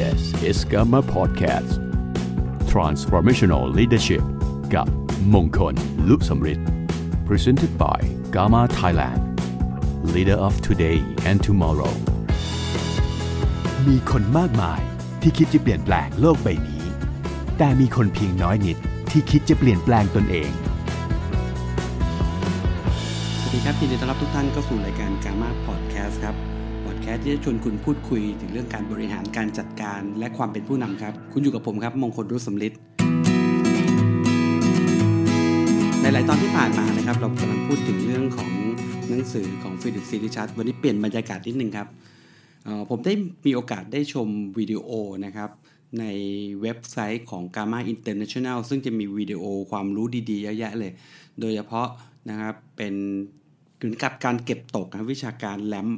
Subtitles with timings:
[0.00, 1.72] This is Gamma Podcast
[2.72, 4.24] Transformational Leadership
[4.74, 4.86] กับ
[5.34, 5.74] มงคล
[6.08, 6.68] ลุสมฤทธิ์
[7.28, 8.00] Presented by
[8.34, 9.20] Gamma Thailand
[10.14, 11.94] Leader of Today and Tomorrow
[13.86, 14.80] มีคนมากมาย
[15.22, 16.84] ที่คิดจะเปลี่ยนแปลงโลกใบนี้
[17.58, 18.78] แต่มีคนเพียงน้อยนิด
[19.10, 20.50] ที่คิดจะเปลี่ยนแปลงตนเอง
[23.40, 26.51] สวัสดีครับยินดีต้อนรับทุกท่านเข้าสู่รายการกา m าพอดแคสต์ครับ
[27.04, 32.78] แคสต์ที่จะชวนคุณพูดคุยถึงเรื่องการบริหารการจัดการและความเป็นผู้นำครับ คุณอยู่กับผมครับมงคลรุ่สมฤทธิ์
[36.00, 38.50] ในหลายตอนที่ผ่านมานะครับ เรากำลังพูดถึงเรื่องของ
[39.08, 41.88] หนังสือของฟิลิปซีริชัดวันนี้เปลี่ยนบรรยากาศนิดนึงครับ
[42.90, 43.12] ผมได้
[43.46, 44.88] มีโอกาสได้ชมวิดีโอ
[45.24, 45.50] นะครับ
[45.98, 46.04] ใน
[46.62, 50.92] เว็บไซต์ของ Gamma International ซึ่งจะมีวิดีโอความรู้ดีๆเยอะแยะเลย
[51.40, 51.88] โดยเฉพาะ
[52.30, 52.94] นะครับเป็น
[53.82, 55.88] ถึงกับการเก็บตกนะวิชาการแลม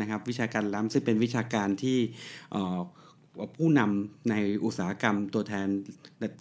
[0.00, 1.98] นะครับวิชาการแลมซึ่งเป็นวิชาการที่
[3.56, 5.68] ผู้นำในอุตสาหกรรมตัวแทน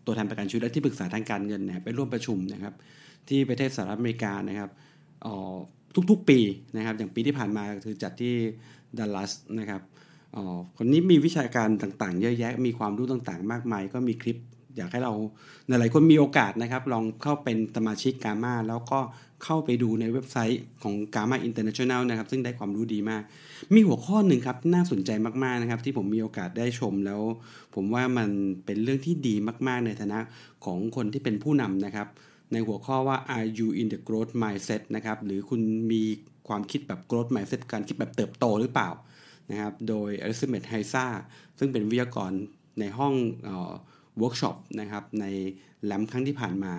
[0.05, 2.73] ตัวแทนประกันชีวิตและที่ปรึกษาทางการเงินเนี่ยไปร่วมประชุมนะครับ
[3.29, 4.69] ที่ประเทศสหรัฐอเมริกานะครับ
[6.11, 6.39] ทุกๆปี
[6.75, 8.33] นะครับ อย่างปีที่ผ่านมาคือจัดที่
[8.97, 9.81] ดัลลัสนะครับ
[10.77, 14.37] คนนี้มีวิชาการต่างๆ เยอะแยะมีความรู้ต่างๆ มากมาย ก็มีคลิป
[14.77, 15.13] อยากให้เรา
[15.67, 18.99] หลายๆคนมีโอกาสนะครับ ลองเข้าเป็นสมาชิกกา m าแล้วก็
[19.43, 23.23] เข้าไปดูในเว็บไซต์ของ g a m a International นะครับ ซึ่งได้ความรู้ดีมาก
[23.73, 25.11] มีหัวข้อหนึ่งครับ น่าสนใจ
[25.43, 27.21] มาก ๆ นะครับ ที่ผมมีโอกาสได้ชมแล้ว
[27.75, 28.29] ผมว่ามัน
[28.65, 29.35] เป็นเรื่องที่ดี
[29.67, 30.19] มากๆ ในฐานะ
[30.65, 32.07] ของคนที่เป็นผู้นำนะครับ
[32.53, 36.03] ในหัวข้อว่า are you in the growth mindset นะครับ หรือคุณมี
[36.47, 38.89] ความคิดแบบ growth mindset การคิดแบบเติบโตหรือเปล่า
[39.51, 41.05] นะครับ โดย a l i s m e t h a i s a
[41.57, 42.31] ซึ่งเป็นวิทยากร
[42.79, 43.13] ในห้อง
[44.17, 45.25] เวิร์กช็อปนะครับใน
[45.85, 46.73] แลมครั้งที่ผ่านมา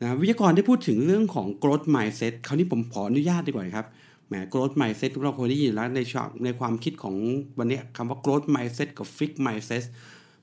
[0.00, 3.86] นะวิทยากรได้พูดถึงเรื่องของ growth mindset คราวนี้ผมขออนุญาตดีกว่าครับ
[4.28, 7.14] แหม growth mindset ทุกเราเคยได้ยินแล้วในชอบในความคิดของ
[7.58, 9.84] วันนี้คำว่า growth mindset กับ fixed mindset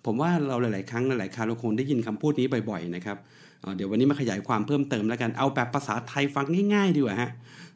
[0.06, 3.18] ผมว่าเราหลาย ๆ ครั้งหลายๆครั้งเราคงได้ยินคำพูดนี้บ่อย ๆ นะครับ
[3.62, 7.32] เดี๋ยววันนี้มาขยายความเพิ่มเติมแล้วกัน เอาแบบภาษาไทยฟังง่าย ๆ ดีกว่าฮะ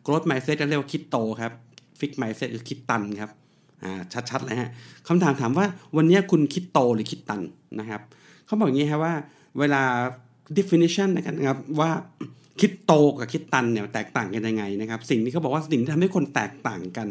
[0.06, 1.52] growth mindset เรียกว่าคิดโตครับ
[2.00, 3.32] fixed mindset คือคิดตันครับ
[4.30, 4.70] ชัดๆเลยฮะ
[5.08, 5.66] คำถามถามว่า
[5.98, 7.42] วันนี้คุณคิดโตหรือคิดตัน
[7.80, 8.02] นะครับ
[8.46, 9.14] เขาบอกอย่างนี้ครับว่า
[9.60, 9.82] เวลา
[10.58, 11.92] definition นะครับว่า
[12.60, 17.08] คิดโตกับคิดตันเนี่ยแตกต่างกันยังไงนะครับ สิ่งที่เขาบอกว่าสิ่งที่ทำให้คนแตกต่างกัน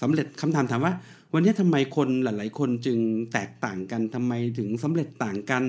[0.00, 0.92] สำเร็จคำถามถามว่า
[1.32, 2.98] วันนี้ทำไมคนหลาย ๆ คนจึง
[3.32, 5.62] แตกต่างกันทำไมถึงสำเร็จต่างกัน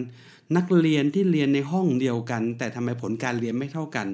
[0.57, 4.07] นักเรียนที่เรียนในห้องเดียวกัน แต่ทำไมผลการเรียนไม่เท่ากัน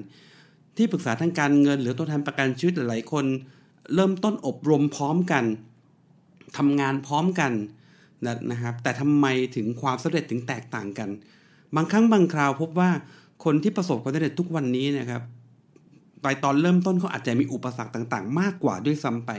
[0.78, 3.26] ที่ปรึกษาทางการเงิน หรือตัวแทนประกันชีวิตหลาย ๆ คน
[3.96, 5.46] เริ่มต้นอบรมพร้อมกัน
[6.58, 7.52] ทำงานพร้อมกัน
[8.26, 11.10] นะนะครับ แต่ทำไมถึงความสำเร็จถึงแตกต่างกัน
[11.76, 12.90] บางครั้งบางคราวพบว่า
[13.46, 15.22] คนที่ประสบความสำเร็จทุกวันนี้นะครับ
[16.22, 19.32] ไปตอนเริ่มต้นเขาอาจจะมีอุปสรรคต่าง ๆ มากกว่าด้วยซ้ำไป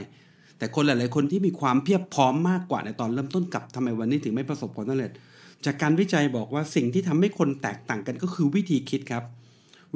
[0.57, 5.11] แต่คนหลาย ๆ คนที่มีความเพียบพร้อมมากกว่าในตอนเริ่มต้นกับทำไมวันนี้ถึงไม่ประสบความสำเร็จ
[5.65, 9.23] จากการวิจัยบอกว่าสิ่งที่ทำให้คนแตกต่างกันก็คือวิธีคิดครับ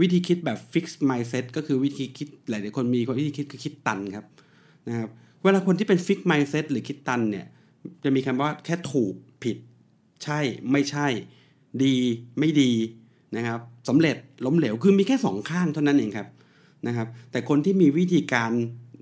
[0.01, 4.25] วิธีคิดแบบ fixed mindset ก็คือวิธีคิดหลาย ๆ คนมีวิธีคิดคือคิดตันครับ
[4.87, 5.09] นะครับ
[5.43, 7.45] เวลาคนที่เป็น fixed mindset หรือคิดตันเนี่ย
[8.03, 9.13] จะมีคำว่าแค่ถูก
[9.43, 9.57] ผิด
[10.23, 10.39] ใช่
[10.71, 11.07] ไม่ใช่
[11.83, 11.95] ดี
[12.39, 12.71] ไม่ดี
[13.37, 16.27] นะครับสำเร็จล้มเหลวคือมีแค่สองข้างเท่านั้นเองครับ
[16.87, 18.51] นะครับ แต่คนที่มีวิธีการ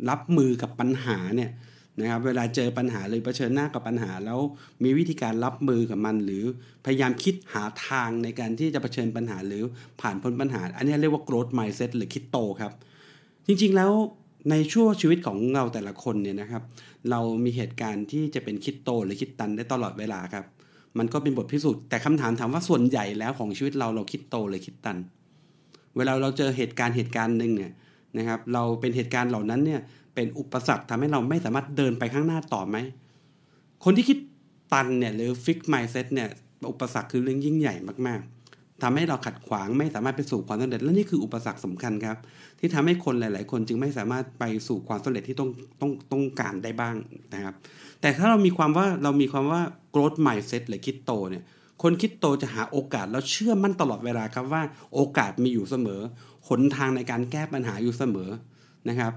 [0.10, 1.52] รับมือกับปัญหาเนี่ย
[2.00, 4.40] นะครับเวลาเจอปัญหาหรือเผชิญหน้ากับปัญหา แล้ว
[4.84, 6.44] มีวิธีการรับมือกับมัน หรือ
[6.86, 9.64] พยายามคิดหาทางในการที่จะเผชิญปัญหาหรือ
[10.02, 12.72] ผ่านพ้นปัญหา อันนี้เรียกว่า growth mindset หรือคิดโตครับ
[13.48, 13.92] จริงๆแล้ว
[14.50, 16.64] ในช่วงชีวิตของเราแต่ละคนเนี่ยนะครับ
[17.12, 20.46] เรามีเหตุการณ์ที่จะเป็นคิดโตหรือคิดตันได้ตลอดเวลาครับ
[20.98, 24.98] มันก็เป็นบทพิสูจน์แต่คำถามถามว่าส่วนใหญ่แล้วของชีวิตเราเราคิดโตหรือคิดตัน
[25.98, 27.72] เวลาเราเจอเหตุการณ์เหตุการณ์หนึ่งเนี่ย
[28.18, 29.82] นะครับ เราเป็นเหตุการณ์เหล่านั้นเนี่ย
[30.16, 32.78] เป็นอุปสรรคทำให้เราไม่สามารถเดินไปข้างหน้าต่อไหม
[33.84, 34.18] คนที่คิด
[34.74, 36.30] ตันเนี่ยหรือฟิกไมซ์เซ็ตเนี่ย
[36.70, 37.76] อุปสรรคคือเรื่องยิ่งใหญ่
[38.08, 38.41] มากๆ
[38.82, 42.18] ทำให้เราขัดขวางไม่สามารถไปสู่ความสำเร็จ และนี่คืออุปสรรคสำคัญครับ
[42.60, 45.50] ที่ทำให้คนหลาย ๆ คนจึงไม่สามารถไปสู่ความสำเร็จที่ต้อง
[45.82, 46.96] ต้องต้องการได้บ้าง
[47.34, 47.56] นะครับ
[48.02, 49.62] แต่ถ้าเรามีความว่าเรามีความว่า
[49.94, 51.44] growth mindset หรือคิดโตเนี่ย
[51.84, 54.62] คนคิดโตจะหาโอกาสแล้วเชื่อมั่นตลอดเวลาครับว่า
[54.94, 56.02] โอกาสมีอยู่เสมอ
[56.48, 58.30] หนทางในการแก้ปัญหาอยู่เสมอ
[58.90, 59.14] นะครับ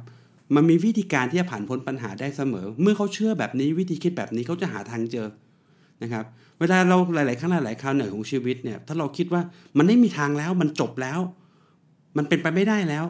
[0.54, 5.26] มันมีวิธีการที่จะผ่านพ้นปัญหาได้เสมอ เมื่อเขาเชื่อแบบนี้วิธีคิดแบบนี้เขาจะหาทางเจอ
[6.02, 6.24] นะครับ
[6.60, 9.42] เวลาเราหลาย ๆ ครั้งหลาย ๆ คราวเหนื่อยของชีวิตเนี่ยถ้าเราคิดว่า
[9.78, 11.18] มันไม่มีทางแล้วมันจบแล้ว
[12.16, 13.04] มันเป็นไปไม่ได้แล้ว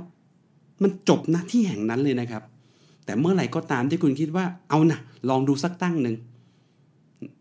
[0.83, 2.43] มันจบหน้าที่แห่งนั้นเลยนะครับ
[3.05, 4.99] แต่เมื่อไหร่ก็ตามที่คุณคิดว่าเอานะ
[5.31, 6.17] ลองดูสักตั้งหนึ่ง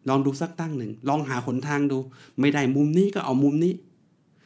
[0.09, 1.97] ลองดูสักตั้งหนึ่งลองหาหนทางดู
[2.39, 3.73] ไม่ได้มุมนี้ก็เอามุมนี้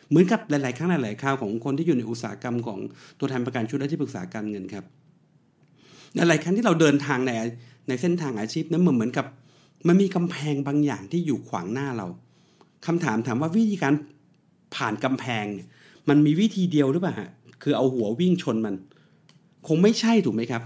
[0.10, 2.80] เหมือนกับหลาย ๆ ครั้งหลาย ๆ คราวของคนที่อยู่ในอุตสาหกรรมของ
[3.20, 4.84] ตัวแทนประกันชีวิตและที่ปรึกษาการเงินครับ
[6.16, 7.32] หลาย ๆ ครั้งที่เราเดินทางใน
[7.88, 9.26] ในเส้นทางอาชีพนั้นเหมือนเหมือนกับ
[9.88, 12.08] มันมีกำแพงบางอย่างที่อยู่ขวางหน้าเรา
[12.86, 13.94] คำถามถามว่าวิธีการ
[14.76, 15.68] ผ่านกำแพงเนี่ย
[16.10, 17.30] มันมีวิธีเดียวหรือเปล่าฮะ
[17.62, 18.76] คือเอาหัววิ่งชนมัน
[19.68, 20.62] คงไม่ใช่ถูกไหมครับ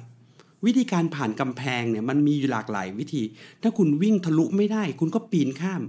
[0.65, 3.21] วิธีการผ่านกำแพงเนี่ยมันมีอยู่หลากหลายวิธี
[3.61, 5.81] ถ้าคุณวิ่งทะลุไม่ได้ คุณก็ปีนข้าม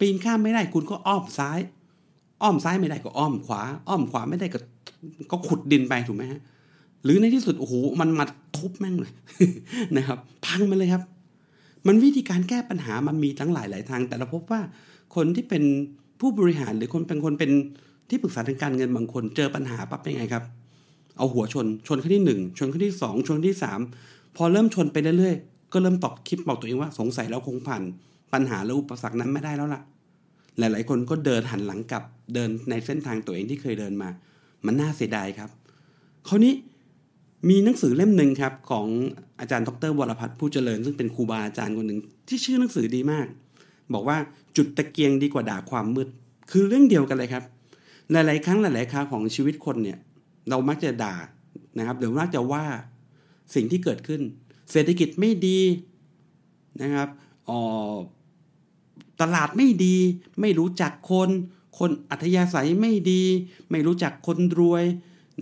[0.00, 1.58] ปีนข้ามไม่ได้ คุณก็อ้อมซ้าย
[2.42, 4.58] อ้อมซ้ายไม่ได้ก็อ้อมขวา อ้อมขวาไม่ได้ก็
[5.30, 6.40] ก็ขุดดินไปถูกไหมฮะ
[7.04, 8.24] หรือในที่สุดโอ้โหมันมา
[8.56, 9.12] ทุบแม่งเลย
[9.96, 11.02] นะครับ พังมันเลยครับ
[11.86, 14.60] มันวิธีการแก้ปัญหามันมีทั้งหลายหลายทาง แต่เราพบว่า
[15.16, 15.62] คนที่เป็น
[16.20, 17.50] ผู้บริหารหรือคนเป็นคนเป็น
[18.08, 20.44] ที่ปรึกษาทางการเงินบางคนเจอปัญหาปั๊บเป็นไงครับ
[21.18, 23.80] เอาหัวชนชนขั้นที่หนึ่งชนขั้นที่สองชนที่สาม
[24.36, 27.82] พอเริ่มชนไปเรื่อยๆ ก็เริ่มตอกคิดบอกตัวเองว่าสงสัยแล้วคงผ่าน
[28.32, 29.82] ปัญหาและอุปสรรคนั้นไม่ได้แล้วล่ะ
[30.58, 32.02] หลายๆ คนก็เดินหันหลังกลับ
[32.34, 34.08] เดินในเส้นทางตัวเองที่เคยเดินมา
[34.66, 35.50] มันน่าเสียดายครับ
[36.28, 36.52] คราวนี้
[37.48, 38.86] มีหนังสือเล่มหนึ่งครับของ
[39.40, 43.26] อาจารย์ดรวรพัฒน์ผู้เจริญ ซึ่งเป็นครูบาอาจารย์คนหนึ่งที่ชื่อหนังสือดีมาก
[43.94, 44.16] บอกว่า
[44.56, 46.08] จุดตะเกียงดีกว่าด่าความมืด
[46.50, 47.44] คือเรื่องเดียวกันเลยครับ
[48.10, 49.98] หลาย ๆ ครั้งหลาย ๆ ครั้งของชีวิตคนเนี่ย
[50.50, 51.16] เรามักจะด่า
[51.78, 52.64] นะครับหรือมักจะว่า
[53.54, 54.20] สิ่งที่เกิดขึ้น
[54.72, 55.60] เศรษฐกิจไม่ดี
[56.82, 57.08] นะครับ
[57.48, 57.60] อ๋อ
[59.20, 59.96] ตลาดไม่ดี
[60.40, 61.30] ไม่รู้จักคน
[61.78, 63.22] คนอัธยาศัยไม่ดี
[63.70, 64.84] ไม่รู้จักคนรวย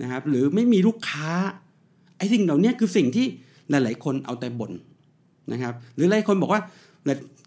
[0.01, 1.31] นะครับหรือไม่มีลูกค้า
[2.19, 3.25] ไอ้สิ่งเหล่านี้คือสิ่งที่
[3.69, 4.71] หลาย ๆ คนเอาแต่บ่น
[5.51, 6.61] นะครับ หรือหลายคนบอกว่า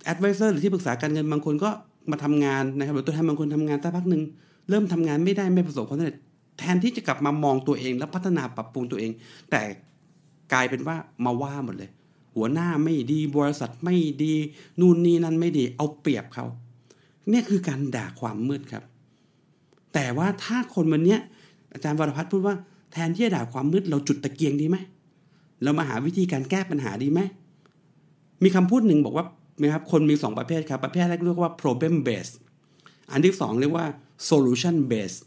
[0.05, 1.71] แอดไวเซอร์หรือที่ปรึกษาการเงินบางคนก็
[2.11, 4.23] มาทำงานนะครับหรือตัวแทนบางคนทำงานสักพักหนึ่ง
[4.69, 6.17] เริ่มทำงานไม่ได้ไม่ประสบความสำเร็จ
[6.59, 9.11] แทนที่จะกลับมามองตัวเอง แล้วพัฒนาปรับปรุงตัวเอง
[9.51, 9.63] แต่
[10.53, 11.91] กลายเป็นว่ามาว่าหมดเลย
[12.35, 14.35] หัวหน้าไม่ดีบริษัทไม่ดี
[14.81, 16.47] นู่นนี่นั่นไม่ดีเอาเปรียบเขา
[17.29, 18.85] เนี่ยคือการด่าความมืดครับ
[19.95, 21.17] แต่ว่าถ้าคนวันนี้
[21.73, 22.55] อาจารย์วรพัฒน์พูดว่า
[22.93, 24.77] แทนที่จะด่าความมืดเราจุดตะเกียงดีไหม
[25.63, 27.21] เรามาหาวิธีการแก้ปัญหาดีไหม
[28.45, 29.27] มีคำพูดหนึ่งบอกว่า
[29.61, 32.35] นะครับคนมี 2 ประเภทครับ ประเภทแรกเรียกว่า problem based
[33.13, 33.87] อันที่ 2 เรียกว่า
[34.31, 35.21] solution based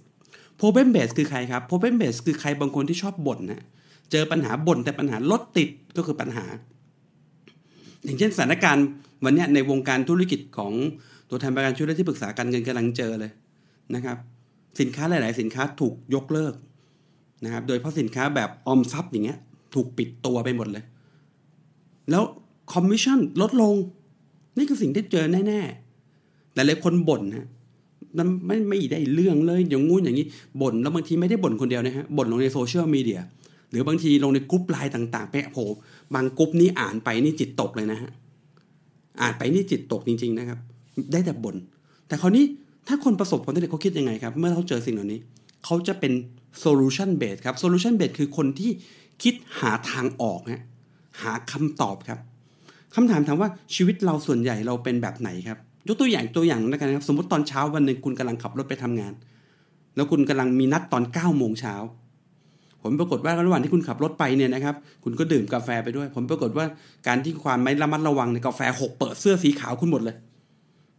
[0.59, 3.63] problem based คือใครครับ problem based คือใครบางคนที่ชอบบ่นนะ
[4.12, 6.45] เจอปัญหาบ่นแต่ปัญหารถติดก็คือปัญหา
[8.03, 8.85] อย่างเช่นสถานการณ์
[9.23, 10.73] วันนี้ในวงการธุรกิจของ
[11.29, 13.31] ตัวแทนประกันช่วยที่ปรึกษาการเงินกำลังเจอเลย
[13.95, 14.17] นะครับ
[14.79, 16.53] สินค้าหลาย ๆ สินค้าถูกยกเลิก
[17.45, 19.39] นะครับ โดยเพราะสินค้าแบบออมทรัพย์อย่างเงี้ย
[19.74, 20.83] ถูกปิดตัวไปหมดเลย
[22.12, 22.24] แล้ว
[22.74, 23.74] คอมมิชชั่นลดลง
[24.57, 27.47] นี่คือสิ่งที่เจอแน่ๆ แต่หลายคนบ่นนะ
[28.18, 30.25] มันไม่ไม่ได้เรื่องเลยอย่างงู้นอย่างนี้
[30.62, 33.19] บ่นแล้วบางทีไม่ได้บ่นคนเดียวนะฮะบ่นลงในโซเชียลมีเดีย
[33.69, 35.57] หรือบางทีลงในกรุ๊ปไลน์ต่างๆไปโผ
[36.13, 38.12] บางกรุ๊ปนี้อ่านไปนี่จิตตกเลยนะฮะ
[39.21, 40.59] อ่านไปนี่จิตตกจริง ๆนะครับ
[41.12, 41.56] ได้แต่บ่น
[42.07, 42.45] แต่คราวนี้
[42.88, 45.19] ถ้าคนประสบผลสำเร็จเขาคิดยังไงครับ เมื่อเขาเจอสิ่งเหล่านี้
[45.65, 46.12] เขาจะเป็น
[46.63, 48.71] solution based ครับ solution based คือคนที่
[49.23, 50.63] คิดหาทางออกฮะ
[51.21, 52.19] หาคำตอบครับ
[52.95, 55.57] คำถามถามว่าชีวิตเราส่วนใหญ่เราเป็นแบบไหนครับ
[55.87, 59.13] ยกตัวอย่างตัวอย่างแล้วกันครับ สมมติตอนเช้าวันหนึ่งคุณกำลังขับรถไปทำงาน
[59.95, 61.75] แล้วคุณกำลังมีนัดตอน9ก้าโมงเช้า
[62.81, 66.65] ผลปรากฏว่าระหว่างที่คุณขับรถไปเนี่ยนะครับคุณก็ดื่มกาแฟไปด้วย ผลปรากฏว่า
[67.07, 70.15] การที่ความไม่ระมัดระวังในกาแฟหกเปิดเสื้อสีขาวคุณหมดเลย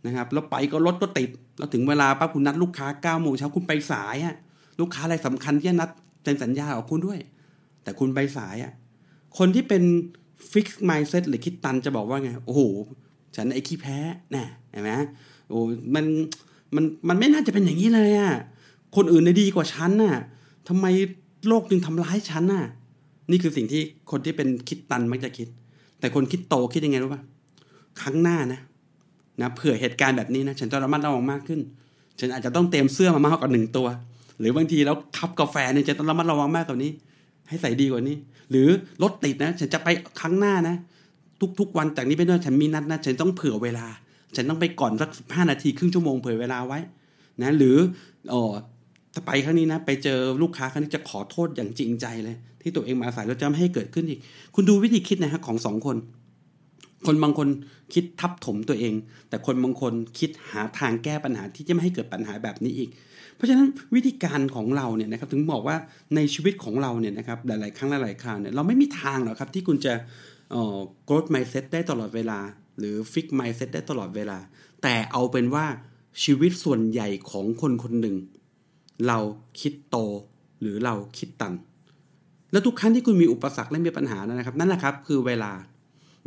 [0.07, 4.37] นะครับแล้วไปก็รถก็ติดแล้วถึงเวลาปั๊บคุณนัดลูกค้า9ก้าโมงเช้าคุณไปสายอะ
[4.81, 5.91] ลูกค้าอะไรสำคัญที่นัด
[6.23, 7.19] เซ็นสัญญากับคุณด้วย
[7.83, 8.73] แต่คุณไปสายอะ
[9.39, 9.83] คนที่เป็น
[10.53, 12.63] fixed mindset หรือคิดตันจะบอกว่าไง โอ้โห
[13.37, 13.99] ฉันไอ้ขี้แพ้
[14.35, 14.91] น่ะเห็นไหม
[15.49, 15.59] โอ้
[15.95, 16.05] มัน
[16.75, 18.33] มันมันไม่น่าจะเป็นอย่างนี้เลยอะ
[18.97, 20.15] คนอื่นได้ดีกว่าฉันน่ะ
[20.69, 20.87] ทำไม
[21.49, 22.65] โลกจึงทำร้ายฉันน่ะ
[23.31, 25.49] นี่คือสิ่งที่คนที่เป็นคิดตันมักจะคิด
[26.01, 27.23] แต่คนคิดโตคิดยังไงรู้ป่ะ
[28.01, 28.61] ครั้งหน้านะ
[29.41, 31.61] นะเผื่อเหตุการณ์แบบนี้นะ ฉันจะระมัดระวังมากขึ้น
[32.19, 33.87] ฉันอาจจะต้องเตรียมเสื้อมามากกว่าหนึ่งตัว
[34.39, 36.91] หรือบางทีแล้วคับกาแฟเนี่ยจะต้องระมัดระวังมากกว่านี้
[37.49, 38.17] ให้ใส่ดีกว่านี้
[38.51, 38.69] หรือ
[39.03, 39.89] รถติดนะ ฉันจะไป
[40.21, 40.77] ครั้งหน้านะ
[41.59, 43.87] ทุกๆวันจากนี้ไปด้วยฉันมีนัดนะฉันต้องเผื่อเวลา
[44.37, 46.79] ฉันต้องไปก่อนสักห้านาทีครึ่งชั่วโมงเผื่อเวลาไว้
[47.43, 47.77] นะ หรือ
[48.33, 48.43] อ๋อ
[49.15, 54.21] ถ้าไปครั้งนี้นะ ไปเจอลูกค้าครั้งนี้จะขอโทษอย่างจริงใจเลย ที่ตัวเองมาสายแล้วจะไม่ให้เกิดขึ้นอีก
[54.55, 55.97] คุณดูวิธีคิดนะฮะของสองคน
[57.07, 57.49] คนบางคน
[57.95, 58.95] คิดทับถมตัวเอง
[59.29, 62.91] แต่คนบางคนคิดหาทางแก้ปัญหาที่จะไม่ให้เกิดปัญหาแบบนี้อีก
[63.37, 65.77] เพราะฉะนั้นวิธีการของเราเนี่ยนะครับถึงบอกว่า
[66.17, 69.95] ในชีวิตของเราเนี่ยนะครับหลาย ๆ ครั้งหลายๆคราวเนี่ยเราไม่มีทางหรอกครับที่คุณจะ
[70.51, 70.79] เอ่อ
[71.09, 72.39] growth mindset ได้ตลอดเวลา
[72.79, 74.39] หรือ fix mindset ได้ตลอดเวลา
[74.83, 75.67] แต่เอาเป็นว่า
[76.25, 78.17] ชีวิตส่วนใหญ่ของคนคนหนึ่ง
[79.07, 79.19] เรา
[79.61, 79.97] คิดโต
[80.61, 81.55] หรือเราคิดตัน
[82.53, 85.53] แล้วทุกครั้งที่คุณมีอุปสรรคและมีปัญหานะครับ นั่นแหละครับคือเวลา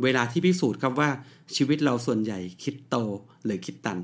[0.02, 1.08] เวลาที่พิสูจน์ครับว่า
[1.56, 2.96] ชีวิตเราส่วนใหญ่คิดโต
[3.44, 3.98] หรือคิดตัน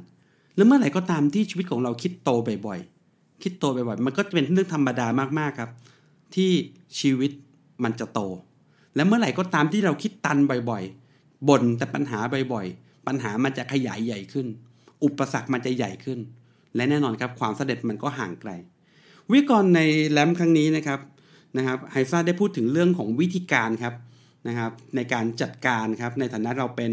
[0.56, 2.30] แล้วเมื่อไหร่ก็ตามที่ชีวิตของเราคิดโต
[2.66, 2.95] บ่อยๆ
[3.42, 5.06] คิดโตบ่อยๆมันก็จะเป็นเรื่องธรรมดา
[5.38, 5.70] มากๆครับ
[6.34, 6.50] ที่
[7.00, 7.30] ชีวิต
[7.84, 8.20] มันจะโต
[8.94, 10.38] และเมื่อไหร่ก็ตามที่เราคิดตัน
[10.70, 12.20] บ่อยๆบ่นแต่ปัญหา
[12.52, 14.46] บ่อยๆปัญหามันจะขยายใหญ่ขึ้น
[15.04, 16.18] อุปสรรคมันจะใหญ่ขึ้น
[16.76, 18.50] และแน่นอนครับความเสำเร็จมันก็ห่างไกล
[19.32, 21.00] วิกรในแลมครั้งนี้นะครับ
[21.56, 23.94] นะครับไฮซ่าได้พูดถึงเรื่องของวิธีการครับ
[24.48, 26.92] นะครับ ในการจัดการครับในฐานะเราเป็น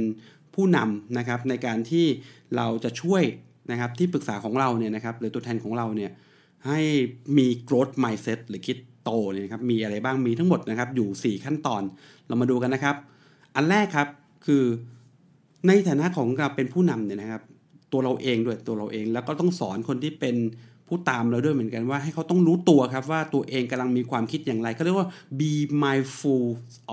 [0.56, 2.06] ผู้นำนะครับในการที่
[2.56, 3.24] เราจะช่วย
[3.72, 6.12] นะครับที่ปรึกษาของเราเนี่ยนะครับหรือตัวแทนของเราเนี่ย
[6.68, 6.80] ให้
[7.38, 11.82] มี growth mindset หรือคิดโตเนี่ยครับมีอะไรบ้างมีทั้งหมดนะครับอยู่ 4 ขั้นตอน
[12.28, 12.96] เรามาดูกันนะครับ
[13.56, 14.08] อันแรกครับ
[14.46, 14.64] คือ
[15.68, 17.42] ในฐานะของเราเป็นผู้นำเนี่ยนะครับ
[17.92, 20.36] ตัวเราเองด้วยตัวเราเอง แล้วก็ต้องสอนคนที่เป็น
[20.88, 25.08] ผู้ตามเราด้วยเหมือนกันว่าให้เขาต้องรู้ตัวครับว่าตัวเองกำลังมีความคิดอย่างไรเขาเรียกว่า
[25.40, 25.52] be
[25.84, 26.46] mindful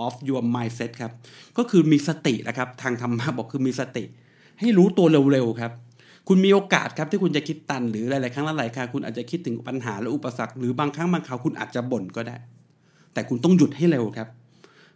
[0.05, 1.11] of your mindset ครับ
[1.57, 4.03] ก็คือมีสตินะครับทางธรรมะบอกคือมีสติ
[4.59, 5.71] ให้รู้ตัวเร็วๆครับ
[6.27, 12.37] คุณมีโอกาสครับที่คุณจะคิดตัน หรือหลาย ๆ ครั้งหลายๆครั้งคุณอาจจะคิดถึงปัญหาและอุปสรรคหรือบางครั้งบางคราวคุณอาจจะบ่นก็ได้
[13.13, 14.27] แต่คุณต้องหยุดให้เร็วครับ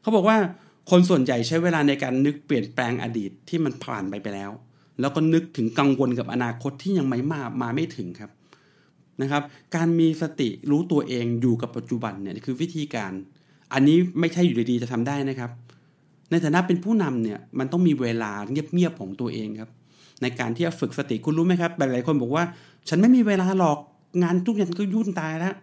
[0.02, 0.38] เขาบอกว่า
[0.92, 4.52] คนส่วนใหญ่ใช้เวลาในการนึกเปลี่ยนแปลงอดีตที่มันผ่านไปไปแล้ว
[5.00, 8.32] แล้วก็นึกถึงกังวลกับอนาคตที่ยังไม่มามาไม่ถึงครับ
[9.22, 9.44] นะครับ
[9.76, 13.12] การมีสติรู้ตัวเองอยู่กับปัจจุบันเนี่ยคือวิธีการ
[13.74, 15.52] อันนี้ไม่ใช่อยู่ดีๆจะทำได้นะครับ
[16.32, 19.70] ในฐานะเป็นผู้นำเนี่ยมันต้องมีเวลาเงียบๆของตัวเองครับ
[20.22, 22.44] ในการที่จะฝึกสติคุณรู้ไหมครับหลายๆคนบอกว่า
[22.90, 23.80] ฉันไม่มีเวลาหรอก
[24.24, 25.56] งานทุกอย่างก็ยุ่นตายแล้ว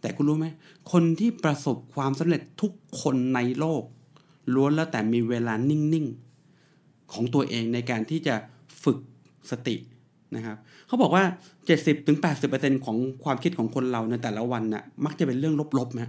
[0.00, 0.46] แต่คุณรู้ไหม
[0.92, 3.82] คนที่ประสบความสำเร็จทุกคนในโลก
[4.54, 8.34] ล้วนแล้วแต่มีเวลานิ่งๆ ของตัวเองในการที่จะ
[8.84, 8.98] ฝึก
[9.50, 9.76] สติ
[10.36, 11.24] นะครับเขาบอกว่า
[12.04, 16.08] 70-80%ของความคิดของคนเราในแต่ละวันนะ่ะมักจะเป็นเรื่องลบๆนะ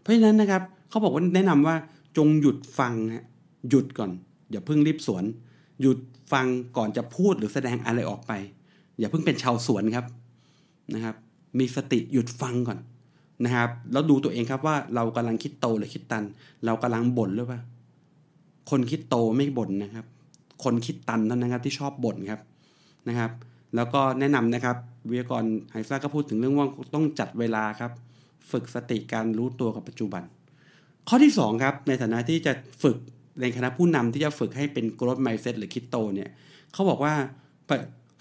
[0.00, 1.76] เพราะฉะนั้นนะครับเขาบอกว่าแนะนำว่า
[2.16, 3.26] จงหยุดฟังฮะ
[3.68, 4.10] หยุดก่อน
[4.50, 5.24] อย่าเพิ่งรีบสวน
[5.80, 5.98] หยุด
[6.32, 8.32] ฟังก่อนจะพูดหรือแสดงอะไรออกไป
[8.98, 10.06] อย่าเพิ่งเป็นชาวสวนครับ
[10.94, 11.16] นะครับ
[11.58, 12.78] มีสติหยุดฟังก่อน
[13.44, 16.24] นะครับ แล้วดูตัวเองครับว่าเรากำลังคิดโตหรือคิดตัน
[16.64, 17.60] เรากำลังบ่นหรือเปล่า
[18.70, 20.06] คนคิดโตไม่บ่นนะครับ
[20.64, 22.40] คนคิดตันเท่านั้นครับที่ชอบบ่นครับ
[23.08, 23.30] นะครับ
[23.76, 24.76] แล้วก็แนะนำนะครับ
[25.10, 27.92] วิทยากรไฮซ่าก็พูดถึงเรื่องว่าต้องจัดเวลาครับ
[28.50, 30.22] ฝึกสติการรู้ตัวกับปัจจุบัน
[31.08, 32.52] ข้อที่2ครับในฐานะที่จะ
[32.82, 32.96] ฝึก
[33.40, 36.30] ในคณะผู้นำที่จะฝึกให้เป็น growth mindset หรือคิดโตเนี่ย
[36.72, 37.14] เขาบอกว่า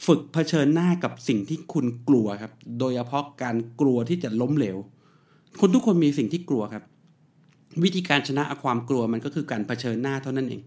[0.07, 4.77] ฝึกเผชิญหน้ากับสิ่งที่คุณกลัวครับ โดยเฉพาะการกลัวที่จะล้มเหลว
[5.59, 6.83] คนทุกคนมีสิ่งที่กลัวครับ
[7.83, 10.61] วิธีการชนะความกลัวมันก็คือการเผชิญหน้าเท่านั้นเอง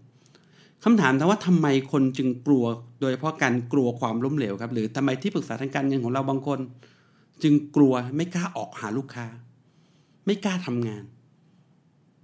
[0.83, 2.65] คำถามถามว่าทำไมคนจึงกลัว
[3.01, 6.59] โดยเฉพาะการกลัวความล้มเหลวครับ หรือทำไมที่ปรึกษาทางการเงินของเราบางคน
[7.43, 9.27] จึงกลัวไม่กล้าออกหาลูกค้า
[10.25, 11.03] ไม่กล้าทำงาน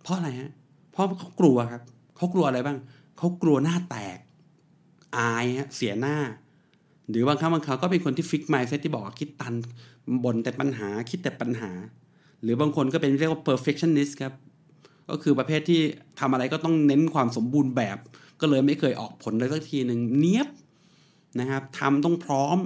[0.02, 0.52] เพราะอะไรฮะ
[0.92, 1.82] เพราะเขากลัวครับ
[2.16, 2.78] เขากลัวอะไรบ้าง
[3.18, 4.18] เขากลัวหน้าแตก
[5.18, 6.18] อายฮะเสียหน้า
[7.10, 9.54] หรือบางครั้งบางคราวก็เป็นคนที่ฟิกไมซ์เซตที่บอกคิดตัน
[10.24, 11.72] บ่นแต่ปัญหาคิดแต่ปัญหา
[12.44, 14.34] หรือบางคนก็เป็นเรียกว่า perfectionist ครับ
[15.10, 15.82] ก็คือประเภทที่
[16.20, 17.98] ทำอะไรก็ต้องเน้นความสมบูรณ์แบบ
[18.42, 20.48] ก็เลยไม่เคยออกผลเลยสักทีหนึ่งเนี้ยบ
[21.40, 22.58] นะครับทำต้องพร้อม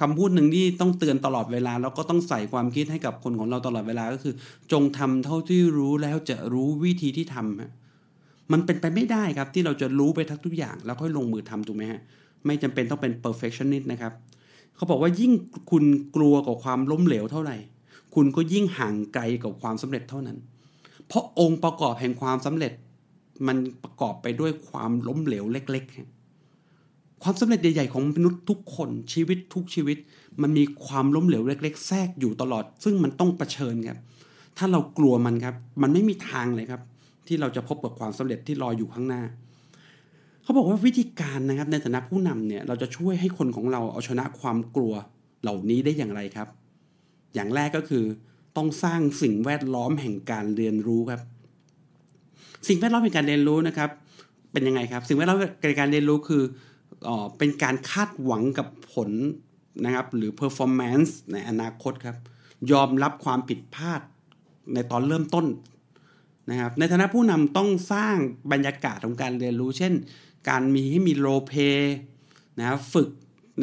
[0.00, 4.34] คำพูดหนึ่งที่ต้องเตือนตลอดเวลา แล้วก็ต้องใส่ความคิดให้กับคนของเราตลอดเวลาก็คือ
[4.72, 7.72] จงทำเท่าที่รู้แล้วจะรู้วิธีที่ทำฮะ
[8.52, 12.00] มันเป็นไปไม่ได้ครับที่เราจะรู้ไปทั้งทุกอย่างแล้วค่อยลงมือทำถูกไหมฮะ
[12.46, 14.12] ไม่จำเป็นต้องเป็น perfectionist นะครับ
[14.76, 15.32] เขาบอกว่ายิ่ง
[15.70, 15.84] คุณ
[16.16, 17.56] กลัวกับความล้มเหลวเท่าไหร่
[18.14, 20.38] คุณก็ยิ่งห่างไกลกับความสำเร็จเท่านั้น
[21.06, 22.72] เพราะองค์ประกอบแห่งความสำเร็จ
[23.46, 29.98] มันประกอบไปด้วยความล้มเหลวเล็ก ๆ ความสำเร็จใหญ่ๆของมนุษย์ทุกคนชีวิตทุกชีวิต
[30.42, 33.98] มันมีความล้มเหลวเล็ก ๆ แทรกอยู่ตลอด ซึ่งมันต้องเผชิญครับ
[34.58, 36.80] ถ้าเรากลัวมันครับ มันไม่มีทางเลยครับ
[37.28, 39.22] ที่เราจะพบกับความสำเร็จที่รออยู่ข้างหน้า
[40.42, 44.94] เขาบอกว่าวิธีการนะครับในฐานะผู้นำเนี่ยเราจะช่วยให้คนของเราเอาชนะความกลัว
[45.42, 46.48] เหล่านี้ได้อย่างไรครับ
[47.34, 48.04] อย่างแรกก็คือ
[48.56, 51.20] ต้องสร้างสิ่งแวดล้อมแห่งการเรียนรู้ครับ
[52.68, 53.90] สิ่งแวดล้อมแห่งการเรียนรู้นะครับ
[54.52, 56.42] เป็นยังไงครับ สิ่งแวดล้อมในการเรียนรู้คือ
[57.08, 59.10] ออเป็นการคาดหวังกับผล
[59.84, 62.16] นะครับหรือ performance ในอนาคตครับ
[62.72, 64.00] ยอมรับความผิดพลาด
[64.74, 65.46] ในตอนเริ่มต้น
[66.50, 68.16] นะครับในฐานะผู้นำต้องสร้าง
[68.52, 69.92] บรรยากาศของการเรียนรู้ เช่น
[70.48, 71.52] การมีให้มีโรเพ
[72.58, 73.10] นะครับฝึก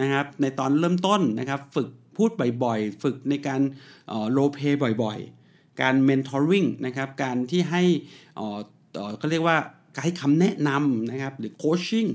[0.01, 2.29] นะครับในตอนเริ่มต้นนะครับฝึกพูด
[2.63, 3.61] บ่อยๆ ฝึกในการ
[4.31, 4.59] โลเพ
[5.03, 7.83] บ่อยๆ การเมนทอริงนะครับการที่ให้
[9.21, 9.57] ก็เรียกว่า
[10.03, 12.07] ให้คำแนะนำนะครับหรือโคชชิ่ง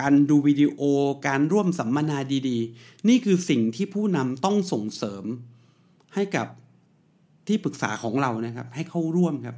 [0.00, 0.80] การดูวิดีโอ
[1.28, 2.18] การร่วมสัมมนา
[2.48, 5.24] ดีๆ นี่คือสิ่งที่ผู้นำต้องส่งเสริม
[6.14, 6.46] ให้กับ
[7.46, 9.56] ที่ปรึกษาของเรานะครับ ให้เข้าร่วมครับ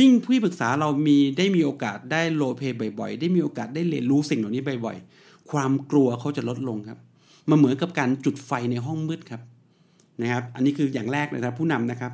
[0.00, 6.98] ยิ่งผู้ปรึกษาเรามีได้มีโอกาสได้โลเพบ่อยๆ ได้มีโอกาสได้เรียนรู้สิ่งเหล่านี้บ่อยๆ ความกลัวเขาจะลดลงครับ
[7.50, 9.42] มันเหมือนกับการจุดไฟในห้องมืดครับ
[10.22, 12.12] นะครับ อันนี้คืออย่างแรกนะครับผู้นำนะครับ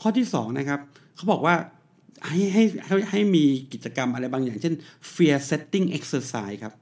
[0.00, 0.80] ข้อที่2นะครับ
[1.16, 1.54] เขาบอกว่า
[2.26, 4.74] ให้ให้ให้ให้มีกิจกรรมอะไรบางอย่าง เช่น
[5.14, 6.74] fear setting exercise ครับ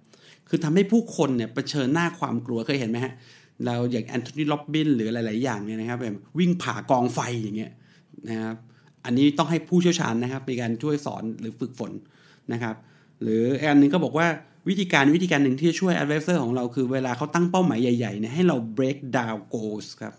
[0.49, 3.13] คือทำให้ผู้คนเนี่ยเผชิญหน้าความกลัวเคยเห็นไหมฮะ
[3.67, 7.73] เราอย่างแอนโทนีล็อบบินหรือหลาย ๆ อย่างเนี่ยนะครับแบบวิ่งผ่ากองไฟอย่างเงี้ย
[8.29, 8.57] นะครับ
[9.05, 11.93] อันนี้ต้องให้ผู้เชี่ยวชาญนะครับในการช่วยสอนหรือฝึกฝน
[12.53, 12.75] นะครับ
[13.23, 14.27] หรืออันนึงก็บอกว่า
[14.69, 20.15] วิธีการวิธีการหนึ่งที่จะช่วย advisor ของเราคือเวลาเขาตั้งเป้าหมายใหญ่ๆเนี่ยให้เรา break down goals ครับ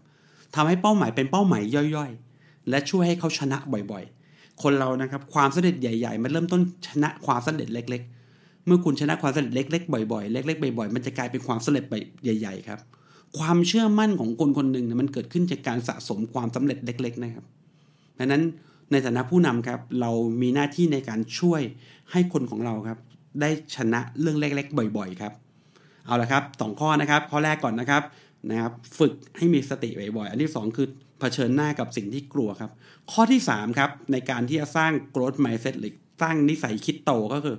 [0.55, 1.63] ทำให้เป้าหมายเป็นเป้าหมาย
[1.95, 3.57] ย่อยๆ และช่วยให้เขาชนะ
[3.91, 8.01] บ่อยๆ คนเรานะครับความสำเร็จใหญ่ๆ มันเริ่มต้นชนะความสำเร็จเล็ก
[8.33, 11.85] ๆ เมื่อคุณชนะความสำเร็จเล็ก ๆ บ่อยๆ เล็ก ๆ บ่อยๆ มันจะกลายเป็นความสำเร็จ
[12.23, 12.79] ใหญ่ๆ ครับ
[13.37, 17.45] ความเชื่อมั่นของคนคนหนึ่งเนี่ยมันเกิดขึ้นจากการสะสมความสำเร็จเล็ก ๆ นะครับ
[18.15, 18.43] เพราะนั้น
[18.93, 21.61] ในฐานะผู้นำครับเรามีหน้าที่ในการช่วย
[22.11, 22.99] ให้คนของเราครับ
[23.41, 25.33] ได้ชนะเรื่องเล็กๆ บ่อย ๆ ครับ
[26.05, 28.03] เอาละครับสองข้อนะครับ ข้อแรกก่อนนะครับ
[28.49, 30.87] นะครับฝึกให้มีสติบ่อยๆ อันที่ 2 คือ
[31.19, 32.71] เผชิญหน้ากับสิ่งที่กลัวครับ
[33.11, 37.57] ข้อที่3ครับในการที่จะสร้าง growth mindset หรือสร้างนิสัยคิดโตก็คือ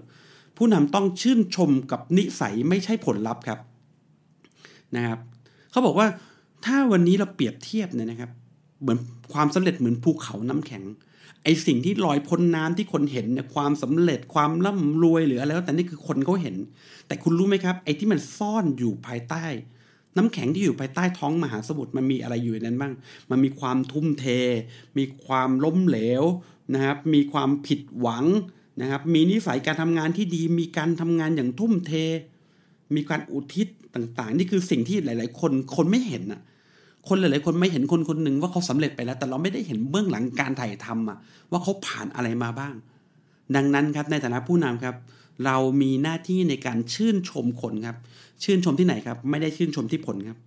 [0.57, 3.59] ผู้นำต้องชื่นชมกับนิสัยไม่ใช่ผลลัพธ์ครับ
[4.97, 5.19] นะครับ
[5.71, 6.07] เขาบอกว่า
[6.65, 8.31] ถ้าวันนี้เราเปรียบเทียบเนี่ยนะครับ
[8.81, 8.99] เหมือน
[9.33, 10.83] ความสำเร็จเหมือนภูเขาน้ำแข็ง
[11.45, 16.57] ไอสิ่งที่ลอยพ้นน้ำที่คนเห็นเนี่ยความสำเร็จความร่ำรวยหรืออะไรแล้วแต่นี่คือคนเขาเห็น
[17.07, 19.45] แต่คุณรู้ไหมครับ ไอที่มันซ่อนอยู่ภายใต้
[20.17, 22.93] น้ำแข็งที่อยู่ภายใต้ท้องมหาสมุทรมันมีอะไรอยู่ในนั้นบ้าง
[23.31, 24.27] มันมีความทุ่มเท
[24.99, 26.25] มีความล้มเหลว
[26.75, 28.25] นะครับ มีความผิดหวัง
[28.81, 31.93] นะครับ มีนิสัยการทำงานที่ดี มีการทำงานอย่างทุ่มเท
[32.95, 36.41] มีการอุทิศต่างๆ นี่คือสิ่งที่หลาย ๆ คนคนไม่เห็นอะ
[37.09, 41.19] คนหลายๆคนไม่เห็นคนคนหนึ่งว่าเขาสำเร็จไปแล้ว แต่เราไม่ได้เห็นเบื้องหลังการถ่ายทำอะ
[41.51, 42.75] ว่าเขาผ่านอะไรมาบ้าง
[43.57, 44.95] ดังนั้นครับในฐานะผู้นำครับ
[45.45, 47.97] เรามีหน้าที่ในการชื่นชมคนครับ
[48.45, 50.39] ชื่นชมที่ไหนครับ ไม่ได้ชื่นชมที่ผลครับ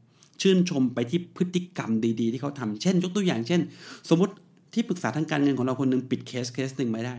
[0.41, 3.61] ชื่นชมไปที่พฤติกรรมดีๆ ที่เขาทำเช่น ยกตัวอย่างเช่น
[4.09, 4.33] สมมติ
[4.73, 7.15] ที่ปรึกษาทางการเงินของเราคนหนึ่งปิดเคสเคสหนึ่งไม่ได้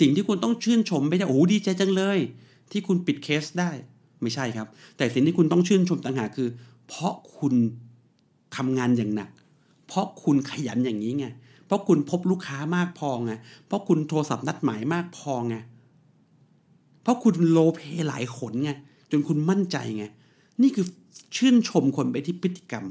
[0.00, 2.18] สิ่งที่คุณต้องชื่นชมไม่ได้โอ้ดีใจจังเลย
[2.70, 3.70] ที่คุณปิดเคสได้
[4.22, 4.66] ไม่ใช่ครับ
[4.96, 6.48] แต่สิ่งที่คุณต้องชื่นชมต่างหากคือ
[6.88, 7.54] เพราะคุณ
[8.56, 9.30] ทำงานอย่างหนัก
[9.86, 11.26] เพราะคุณขยันอย่างนี้ไง
[11.66, 13.32] เพราะคุณพบลูกค้ามากพอไง
[13.66, 15.56] เพราะคุณโทรศัพท์นัดหมายมากพอไง
[17.02, 18.70] เพราะคุณโลเพหลายขนไง
[19.10, 20.04] จนคุณมั่นใจไง
[20.62, 20.86] นี่คือ
[21.36, 22.84] ชื่นชมคนไปที่พฤติกรรม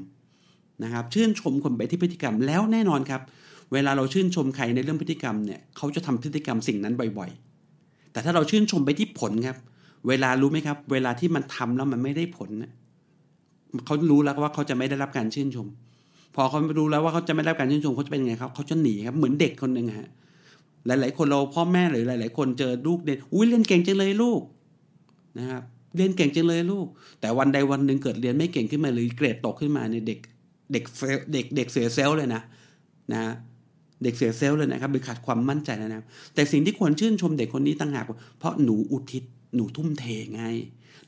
[0.83, 3.21] นะครับชื่นชมคนไปที่พฤติกรรมแล้วแน่นอนครับ
[3.73, 7.29] เวลาเราชื่นชมใครในเรื่องพฤติกรรมเนี่ยเขาจะทำพฤติกรรมสิ่งนั้นบ่อย
[7.71, 9.57] ๆ แต่ถ้าเราชื่นชมไปที่ผลครับ
[10.07, 12.71] เวลารู้ไหมครับ เวลาที่มันทำแล้วมันไม่ได้ผลเนี่ย
[13.85, 15.67] เขารู้แล้วว่าเขาจะไม่ได้รับการชื่นชม
[16.35, 20.09] พอเขารู้แล้วว่าเขาจะไม่ได้รับการชื่นชมเขาจะเป็นยังไงครับเขาจะหนีครับเหมือนเด็กคนหนึ่งฮะ
[20.87, 24.41] หลาย ๆ คนเราพ่อแม่หรือหลาย ๆ คนเจอลูกเด่นอุ้ยเรียนเก่งจังเลยลูก
[25.37, 25.63] นะครับ
[25.95, 26.87] เรียนเก่งจังเลยลูก
[27.21, 30.19] แต่วันใดวันหนึ่งเกิดเรียนไม่เก่งขึ้นมาหรือเกรดตกขึ้นมาเนี่ยเด็ก
[30.71, 30.83] เด็ก
[31.33, 32.41] เด็กเด็กเสียเซลล์เลยนะ
[33.13, 33.21] นะ
[34.03, 36.01] เด็กเสียเซลล์เลยนะครับหรือขาดความมั่นใจแล้วนะ
[36.33, 38.05] แต่สิ่งที่ควรชื่นชมเด็กคนนี้ต่างหาก
[38.39, 39.23] เพราะหนูอุทิศ
[39.55, 40.43] หนูทุ่มเทไง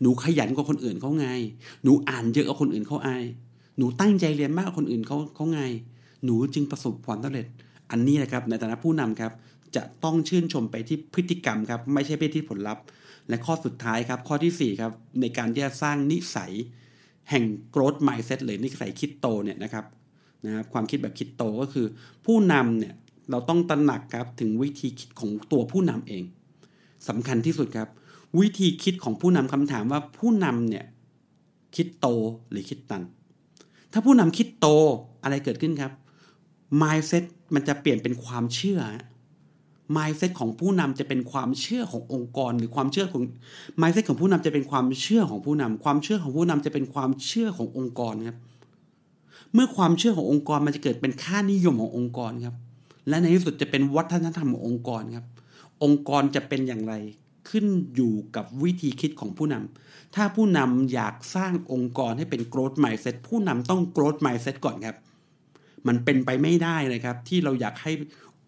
[0.02, 1.28] หนูขยันกว่าคนอื่นเขาไง
[1.84, 3.10] หนูอ่านเยอะกว่าคนอื่นเขาไอ
[3.78, 5.62] หนูตั้งใจเรียนมากกว่าคนอื่นเขาเขาไง
[6.26, 7.46] หนูจึงประสบความสำเร็จ
[7.92, 9.32] อันนี้แหละครับในฐานะผู้นำครับ
[9.76, 12.84] จะต้องชื่นชมไปที่พฤติกรรมครับ ไม่ใช่ไปที่ผลลัพธ์
[13.30, 16.52] และข้อสุดท้ายครับ ข้อที่4ครับในการที่จะสร้างนิสัย
[17.30, 19.86] แห่ง growth mindset หรือนิสัยคิดโตเนี่ยนะครับ
[20.46, 21.86] นะครับความคิดแบบคิดโตก็คือ
[22.26, 22.94] ผู้นำเนี่ย
[23.32, 26.24] เราต้องตระหนักครับถึงวิธีคิดของตัวผู้นำเอง
[27.08, 27.90] สำคัญที่สุดครับ
[28.40, 30.86] วิธีคิดของผู้นำคำถามว่าผู้นำเนี่ย
[31.76, 32.08] คิดโต
[32.50, 33.04] หรือคิดตัน
[33.92, 34.68] ถ้าผู้นำคิดโต
[35.24, 35.92] อะไรเกิดขึ้นครับ
[36.82, 38.80] mindset มันจะเปลี่ยนเป็นความเชื่อ
[39.96, 43.24] mindset ของผู้นำจะเป็นความเชื่อขององค์กร หรือความเชื่อของ
[43.82, 48.38] mindset ของผู้นำจะเป็นความเชื่อของผู้นำความเชื่อของผู้นำจะเป็นความเชื่อขององค์กรครับ
[49.54, 52.56] เมื่อความเชื่อขององค์กรมันจะเกิดเป็นค่านิยมขององค์กรครับ
[53.10, 55.26] และในที่สุดจะเป็นวัฒนธรรมขององค์กรครับ
[55.84, 56.94] องค์กรจะเป็นอย่างไร
[57.50, 64.98] ขึ้นอยู่กับวิธีคิดของผู้นำถ้าผู้นำอยากสร้างองค์กรให้เป็น growth mindset ผู้นำต้อง growth mindset ก่อนครับ
[65.88, 67.92] มันเป็นไปไม่ได้เลยครับ ที่เราอยากให้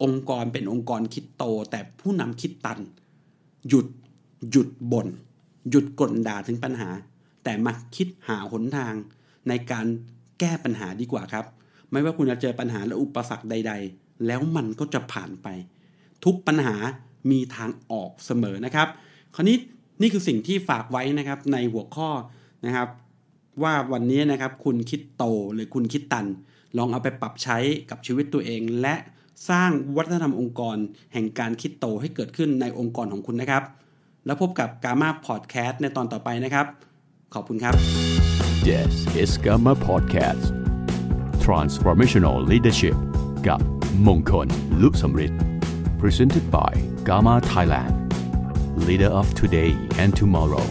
[0.04, 2.80] องค์กรเป็นองค์กรคิดโต แต่ผู้นำคิดตัน
[3.68, 3.88] หยุด
[4.52, 5.08] หยุดบน่น
[5.70, 6.90] หยุดกลด่าถึงปัญหา
[7.44, 8.94] แต่มาคิดหาหนทาง
[9.48, 9.86] ในการ
[10.40, 11.46] แก้ปัญหาดีกว่าครับ
[11.92, 15.48] ไม่ว่าคุณจะเจอปัญหาและอุปสรรคใด ๆ แล้วมันก็จะผ่านไป
[16.26, 16.76] ทุกปัญหา
[17.32, 18.88] มีทางออกเสมอนะครับ
[19.36, 19.58] คราวนี้
[20.02, 22.10] นี่คือสิ่งที่ฝากไว้นะครับในหัวข้อ
[22.66, 22.88] นะครับ
[23.64, 26.26] ว่าวันนี้นะครับคุณคิดโตหรือคุณคิดตัน
[26.78, 27.58] ลองเอาไปปรับใช้
[27.90, 28.96] กับชีวิตตัวเอง และ
[29.50, 30.78] สร้างวัฒนธรรมองค์กร
[31.14, 33.64] แห่งการคิดโตให้เกิดขึ้นในองค์กรของคุณนะครับ
[34.26, 36.66] แล้วพบกับกามาพอดแคสต์ในตอนต่อไปนะครับ
[37.34, 37.74] ขอบคุณครับ
[38.68, 40.46] This is Gamma Podcast
[41.46, 42.98] Transformational Leadership
[43.48, 43.60] กับ
[44.08, 44.48] มงคล
[44.82, 45.59] ลุสมฤทธิ์
[46.00, 46.72] Presented by
[47.04, 48.08] Gamma Thailand.
[48.88, 50.64] Leader of today and tomorrow